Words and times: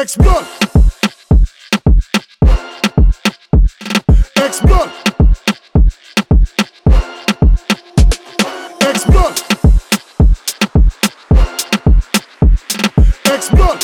Explode. 0.00 0.46
Explode. 4.36 4.90
Explode. 8.80 9.36
Explode. 13.26 13.80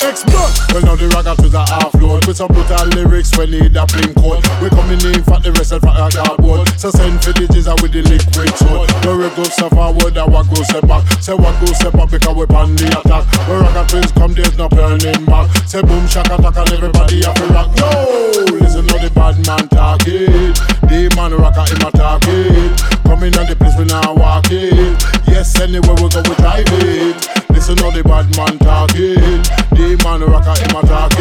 Explode. 0.00 0.54
Well, 0.70 0.82
now 0.82 0.94
the 0.94 1.10
ragga 1.12 1.34
to 1.34 1.48
the 1.48 1.58
half. 1.58 1.99
With 2.30 2.36
some 2.36 2.46
brutal 2.54 2.86
lyrics 2.94 3.36
when 3.36 3.50
need 3.50 3.74
a 3.74 3.82
plain 3.90 4.14
code 4.14 4.38
We 4.62 4.70
coming 4.70 5.02
in 5.02 5.18
for 5.26 5.42
the 5.42 5.50
rest 5.58 5.74
of 5.74 5.82
our 5.82 6.06
cardboard 6.14 6.62
So 6.78 6.94
send 6.94 7.18
for 7.26 7.34
the 7.34 7.50
jizzer 7.50 7.74
with 7.82 7.90
the 7.90 8.06
liquid 8.06 8.54
sword 8.54 8.86
No 9.02 9.18
we 9.18 9.26
go 9.34 9.42
step 9.50 9.74
forward 9.74 10.14
and 10.14 10.30
what 10.30 10.46
go 10.46 10.62
step 10.62 10.86
back. 10.86 11.02
Say 11.18 11.34
what 11.34 11.58
go 11.58 11.66
step 11.74 11.98
up 11.98 12.06
because 12.06 12.30
we 12.30 12.46
on 12.54 12.78
the 12.78 12.86
attack. 12.86 13.26
When 13.50 13.58
ragga 13.66 13.82
twins 13.90 14.14
come 14.14 14.30
there's 14.38 14.54
no 14.54 14.70
turning 14.70 15.26
back. 15.26 15.50
Say 15.66 15.82
boom 15.82 16.06
shaka 16.06 16.38
attack 16.38 16.54
and 16.54 16.70
everybody 16.70 17.18
have 17.26 17.34
to 17.34 17.46
rock. 17.50 17.74
Yo, 17.74 17.90
listen 18.62 18.86
to 18.86 18.96
the 19.02 19.10
bad 19.10 19.34
man 19.50 19.66
talking. 19.66 20.54
The 20.86 21.10
man 21.18 21.34
rocka 21.34 21.66
him 21.66 21.82
a 21.82 21.90
talking 21.90 22.70
Coming 23.10 23.34
on 23.42 23.50
the 23.50 23.58
place 23.58 23.74
we 23.74 23.90
now 23.90 24.14
walking. 24.14 24.94
Yes, 25.26 25.58
anywhere 25.58 25.98
we 25.98 26.06
go 26.06 26.22
we 26.22 26.34
drive 26.38 26.62
it. 26.78 27.18
Listen 27.50 27.74
to 27.74 27.90
the 27.90 28.06
bad 28.06 28.30
man 28.38 28.54
talking. 28.62 29.42
The 29.74 29.98
man 30.06 30.22
rocker 30.30 30.54
him 30.54 30.78
a 30.78 30.80
talking 30.86 31.19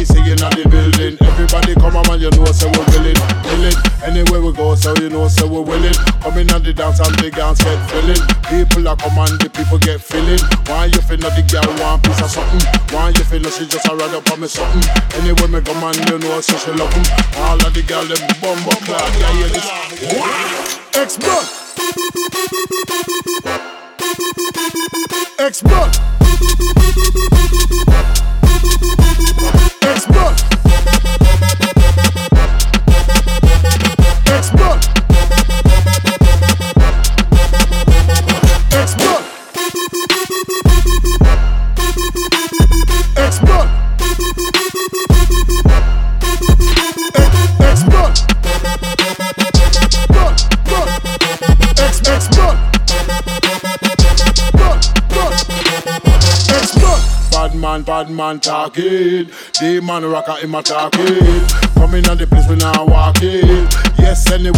Singing 0.00 0.40
at 0.40 0.56
the 0.56 0.64
building. 0.64 1.20
Everybody 1.20 1.76
come 1.76 1.92
on 1.92 2.00
man 2.08 2.24
you 2.24 2.32
know 2.32 2.48
say 2.56 2.72
we're 2.72 2.88
willing. 2.88 3.20
Willing 3.44 3.76
Anywhere 4.00 4.40
we 4.40 4.48
go 4.56 4.72
so 4.74 4.96
you 4.96 5.12
know 5.12 5.28
say 5.28 5.44
we're 5.44 5.60
willing. 5.60 5.92
Coming 6.24 6.48
on 6.56 6.64
the 6.64 6.72
dance 6.72 7.04
and 7.04 7.12
the 7.20 7.28
dance 7.28 7.60
get 7.60 7.76
filling 7.92 8.16
People 8.48 8.88
are 8.88 8.96
come 8.96 9.20
and 9.20 9.36
the 9.36 9.52
people 9.52 9.76
get 9.76 10.00
feeling. 10.00 10.40
Why 10.72 10.88
you 10.88 11.04
feel 11.04 11.20
not 11.20 11.36
the 11.36 11.44
girl 11.44 11.68
want 11.84 12.00
piece 12.00 12.16
of 12.24 12.32
something? 12.32 12.64
Why 12.96 13.12
you 13.12 13.20
feel 13.28 13.44
not 13.44 13.52
she 13.52 13.68
just 13.68 13.84
a 13.88 13.92
ride 13.92 14.16
up 14.16 14.24
on 14.32 14.40
me 14.40 14.48
something? 14.48 14.80
Anywhere 15.20 15.52
me 15.52 15.60
come 15.60 15.84
and 15.84 16.00
you 16.08 16.16
know 16.16 16.40
say 16.40 16.56
she 16.56 16.72
love 16.72 16.88
'em. 16.96 17.04
All 17.44 17.60
of 17.60 17.68
the 17.76 17.84
girl 17.84 18.08
them 18.08 18.24
bumbo 18.40 18.72
clad 18.88 19.04
Yeah 19.20 19.36
hear 19.36 19.52
this 19.52 19.68
X 20.96 21.20
blood 21.20 21.44
It's 52.12 52.28
good. 52.28 52.56
Bad 57.30 57.54
man, 57.54 57.82
bad 57.82 58.10
man 58.10 58.40
talking. 58.40 59.30
The 59.60 59.80
man 59.82 60.04
rocker 60.04 60.32
him 60.32 60.54
a 60.54 60.62
talking. 60.62 61.46
Coming 61.74 62.08
on 62.08 62.18
the 62.18 62.26
place 62.26 62.48
when 62.48 62.62
I 62.62 62.82
walk 62.82 63.22
in. 63.22 63.68
Yes, 63.98 64.30
any. 64.30 64.49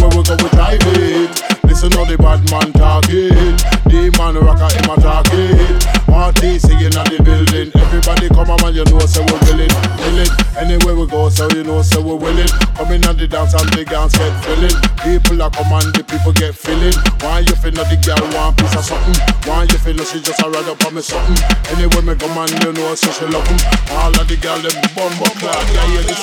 So 11.49 11.57
you 11.57 11.63
know 11.63 11.81
say 11.81 12.01
we're 12.01 12.15
willing. 12.15 12.47
Coming 12.75 13.05
on 13.05 13.17
the 13.17 13.27
dance 13.27 13.53
and 13.53 13.69
the 13.73 13.83
dance 13.85 14.15
get 14.15 14.31
filling. 14.45 14.75
People 15.03 15.41
are 15.41 15.51
come 15.51 15.73
and 15.73 15.93
the 15.95 16.03
people 16.03 16.31
get 16.31 16.55
feeling. 16.55 16.93
Why 17.19 17.39
you 17.39 17.55
feel 17.55 17.73
not 17.73 17.89
the 17.91 17.97
girl 17.99 18.23
want 18.31 18.57
piece 18.57 18.75
of 18.75 18.85
something? 18.85 19.15
Why 19.43 19.63
you 19.63 19.77
feel 19.77 19.95
not 19.95 20.07
she 20.07 20.21
just 20.21 20.41
a 20.41 20.49
ride 20.49 20.69
up 20.69 20.83
on 20.85 20.95
me 20.95 21.01
something? 21.01 21.35
Anywhere 21.75 22.01
me 22.01 22.15
come 22.15 22.37
and 22.37 22.51
you 22.63 22.71
know 22.71 22.95
say 22.95 23.11
she 23.11 23.25
love 23.27 23.47
'em. 23.47 23.59
All 23.91 24.15
of 24.15 24.27
the 24.27 24.37
girl 24.37 24.59
them 24.63 24.75
bumbo 24.95 25.27
clad, 25.39 25.63
yeah 25.73 25.87
hear 25.91 26.03
this. 26.07 26.21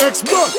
X 0.00 0.22
blood. 0.22 0.50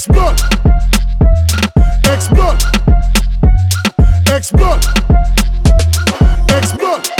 X 0.00 0.08
blood. 0.08 0.40
X 2.06 2.28
blood. 2.28 2.62
X 4.28 4.50
blood. 4.50 4.86
X 6.48 6.72
blood. 6.72 7.10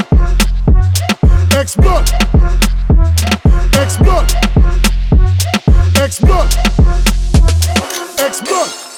X. 8.18 8.89